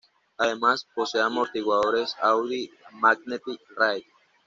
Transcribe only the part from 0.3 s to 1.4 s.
Además posee